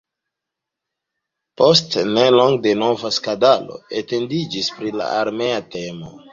[1.61, 6.15] Post nelonge denova skandalo etendiĝis pri armea temo.